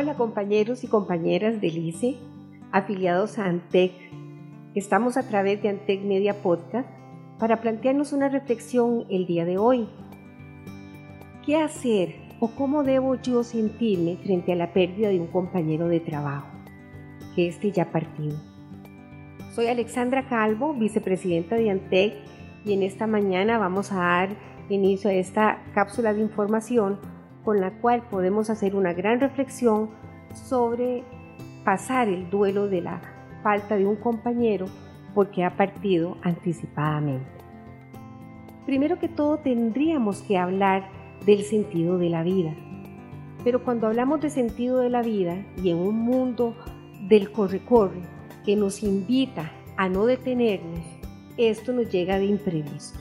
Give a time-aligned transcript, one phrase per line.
[0.00, 2.18] Hola compañeros y compañeras del ICE,
[2.70, 3.90] afiliados a ANTEC.
[4.76, 6.88] Estamos a través de ANTEC Media Podcast
[7.40, 9.88] para plantearnos una reflexión el día de hoy.
[11.44, 15.98] ¿Qué hacer o cómo debo yo sentirme frente a la pérdida de un compañero de
[15.98, 16.46] trabajo?
[17.34, 18.36] Que este ya partido.
[19.52, 22.14] Soy Alexandra Calvo, vicepresidenta de ANTEC
[22.64, 24.28] y en esta mañana vamos a dar
[24.68, 27.17] inicio a esta cápsula de información
[27.48, 29.88] con la cual podemos hacer una gran reflexión
[30.34, 31.02] sobre
[31.64, 33.00] pasar el duelo de la
[33.42, 34.66] falta de un compañero
[35.14, 37.26] porque ha partido anticipadamente.
[38.66, 40.90] Primero que todo tendríamos que hablar
[41.24, 42.54] del sentido de la vida.
[43.44, 46.54] Pero cuando hablamos de sentido de la vida y en un mundo
[47.08, 48.02] del corre-corre
[48.44, 50.84] que nos invita a no detenernos,
[51.38, 52.98] esto nos llega de imprevisto.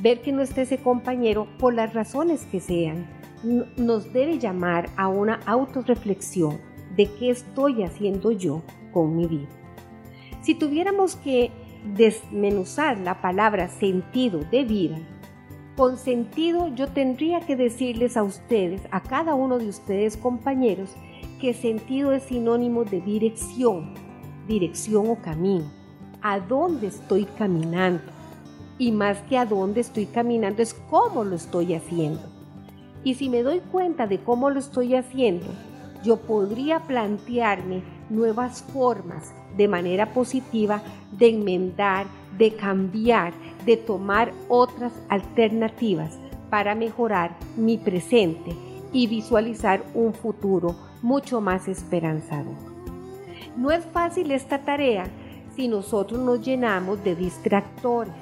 [0.00, 5.08] Ver que no esté ese compañero por las razones que sean, nos debe llamar a
[5.08, 6.58] una autorreflexión
[6.96, 9.48] de qué estoy haciendo yo con mi vida.
[10.42, 11.50] Si tuviéramos que
[11.96, 14.98] desmenuzar la palabra sentido de vida,
[15.76, 20.90] con sentido yo tendría que decirles a ustedes, a cada uno de ustedes compañeros,
[21.40, 23.94] que sentido es sinónimo de dirección,
[24.48, 25.70] dirección o camino.
[26.20, 28.10] ¿A dónde estoy caminando?
[28.76, 32.37] Y más que a dónde estoy caminando es cómo lo estoy haciendo.
[33.08, 35.46] Y si me doy cuenta de cómo lo estoy haciendo,
[36.04, 42.04] yo podría plantearme nuevas formas de manera positiva de enmendar,
[42.36, 43.32] de cambiar,
[43.64, 46.18] de tomar otras alternativas
[46.50, 48.54] para mejorar mi presente
[48.92, 52.58] y visualizar un futuro mucho más esperanzador.
[53.56, 55.06] No es fácil esta tarea
[55.56, 58.12] si nosotros nos llenamos de distractores,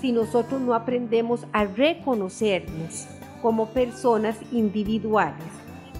[0.00, 3.08] si nosotros no aprendemos a reconocernos
[3.46, 5.46] como personas individuales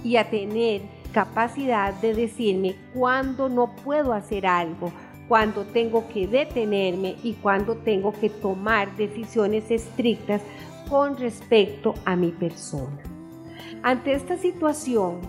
[0.03, 0.81] y a tener
[1.13, 4.91] capacidad de decirme cuándo no puedo hacer algo,
[5.29, 10.41] cuándo tengo que detenerme y cuándo tengo que tomar decisiones estrictas
[10.89, 12.99] con respecto a mi persona.
[13.81, 15.21] Ante esta situación,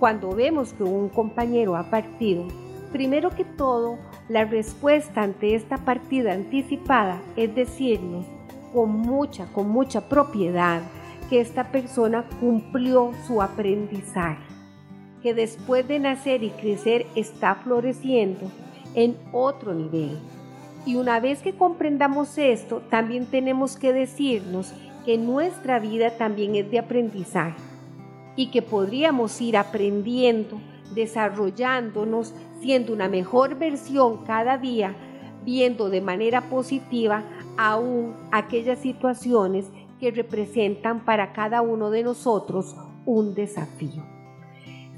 [0.00, 2.48] cuando vemos que un compañero ha partido,
[2.90, 3.98] primero que todo,
[4.28, 8.26] la respuesta ante esta partida anticipada es decirnos
[8.74, 10.82] con mucha, con mucha propiedad,
[11.28, 14.44] que esta persona cumplió su aprendizaje,
[15.22, 18.50] que después de nacer y crecer está floreciendo
[18.94, 20.18] en otro nivel.
[20.84, 24.72] Y una vez que comprendamos esto, también tenemos que decirnos
[25.04, 27.60] que nuestra vida también es de aprendizaje
[28.36, 30.60] y que podríamos ir aprendiendo,
[30.94, 34.94] desarrollándonos, siendo una mejor versión cada día,
[35.44, 37.24] viendo de manera positiva
[37.56, 39.66] aún aquellas situaciones
[39.98, 42.74] que representan para cada uno de nosotros
[43.04, 44.04] un desafío.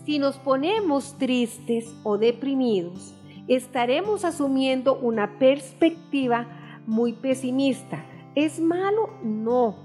[0.04, 3.14] Si nos ponemos tristes o deprimidos,
[3.46, 6.46] estaremos asumiendo una perspectiva
[6.86, 8.04] muy pesimista.
[8.34, 9.10] ¿Es malo?
[9.22, 9.76] No,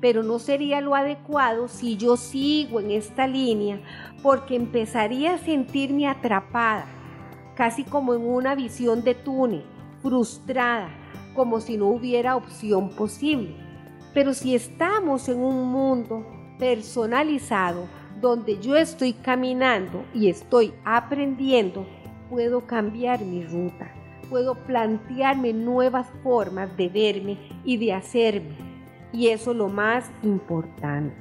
[0.00, 3.80] pero no sería lo adecuado si yo sigo en esta línea
[4.22, 6.86] porque empezaría a sentirme atrapada,
[7.56, 9.64] casi como en una visión de túnel,
[10.02, 10.90] frustrada,
[11.34, 13.61] como si no hubiera opción posible.
[14.14, 16.26] Pero si estamos en un mundo
[16.58, 17.88] personalizado,
[18.20, 21.86] donde yo estoy caminando y estoy aprendiendo,
[22.30, 23.92] puedo cambiar mi ruta,
[24.30, 28.56] puedo plantearme nuevas formas de verme y de hacerme.
[29.12, 31.16] Y eso es lo más importante,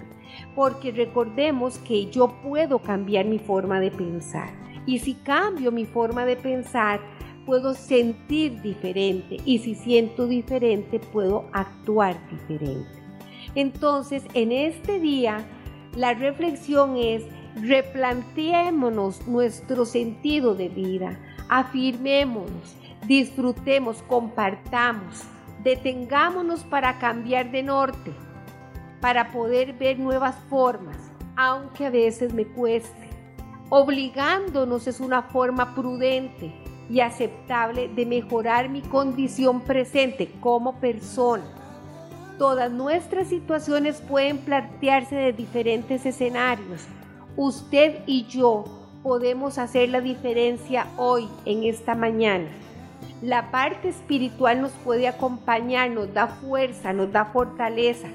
[0.56, 4.50] porque recordemos que yo puedo cambiar mi forma de pensar.
[4.86, 7.00] Y si cambio mi forma de pensar,
[7.46, 12.90] puedo sentir diferente y si siento diferente puedo actuar diferente.
[13.56, 15.46] Entonces, en este día,
[15.96, 17.24] la reflexión es
[17.56, 21.20] replanteémonos nuestro sentido de vida,
[21.50, 22.76] afirmémonos,
[23.08, 25.24] disfrutemos, compartamos,
[25.64, 28.14] detengámonos para cambiar de norte,
[29.02, 30.98] para poder ver nuevas formas,
[31.36, 33.10] aunque a veces me cueste.
[33.70, 36.54] Obligándonos es una forma prudente
[36.92, 41.44] y aceptable de mejorar mi condición presente como persona.
[42.38, 46.82] Todas nuestras situaciones pueden plantearse de diferentes escenarios.
[47.38, 48.66] Usted y yo
[49.04, 52.50] podemos hacer la diferencia hoy, en esta mañana.
[53.22, 58.10] La parte espiritual nos puede acompañar, nos da fuerza, nos da fortaleza.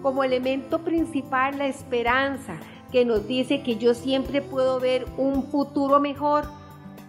[0.00, 2.54] Como elemento principal, la esperanza,
[2.90, 6.61] que nos dice que yo siempre puedo ver un futuro mejor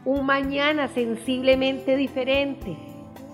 [0.06, 2.78] un mañana sensiblemente diferente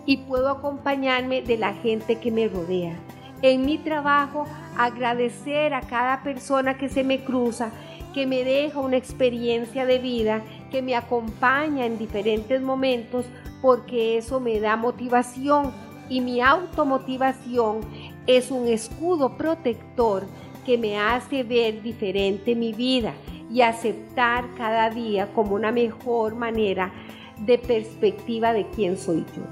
[0.05, 2.95] y puedo acompañarme de la gente que me rodea.
[3.41, 4.45] En mi trabajo,
[4.77, 7.71] agradecer a cada persona que se me cruza
[8.13, 13.25] que me deja una experiencia de vida, que me acompaña en diferentes momentos,
[13.61, 15.71] porque eso me da motivación
[16.09, 17.81] y mi automotivación
[18.25, 20.25] es un escudo protector
[20.65, 23.13] que me hace ver diferente mi vida
[23.49, 26.91] y aceptar cada día como una mejor manera
[27.37, 29.43] de perspectiva de quién soy yo.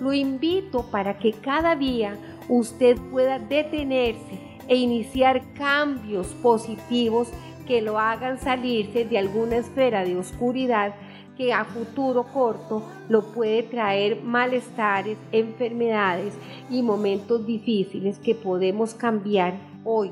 [0.00, 2.16] Lo invito para que cada día
[2.48, 7.28] usted pueda detenerse e iniciar cambios positivos
[7.66, 10.94] que lo hagan salirse de alguna esfera de oscuridad
[11.36, 16.34] que a futuro corto lo puede traer malestares, enfermedades
[16.70, 19.54] y momentos difíciles que podemos cambiar
[19.84, 20.10] hoy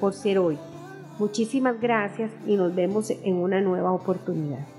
[0.00, 0.58] por ser hoy.
[1.18, 4.77] Muchísimas gracias y nos vemos en una nueva oportunidad.